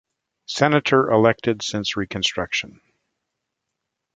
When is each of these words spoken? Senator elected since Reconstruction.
Senator 0.47 1.11
elected 1.11 1.61
since 1.61 1.95
Reconstruction. 1.95 2.81